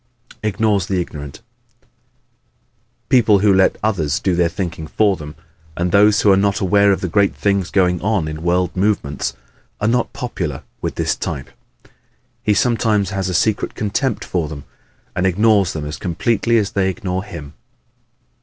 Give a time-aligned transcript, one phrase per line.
[0.41, 1.41] Ignores the Ignorant¶
[3.09, 5.35] People who let others do their thinking for them
[5.77, 9.35] and those who are not aware of the great things going on in world movements,
[9.79, 11.51] are not popular with this type.
[12.41, 14.63] He sometimes has a secret contempt for them
[15.15, 17.53] and ignores them as completely as they ignore him.